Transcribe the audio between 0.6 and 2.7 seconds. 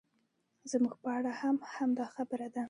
زموږ په اړه هم همدا خبره ده.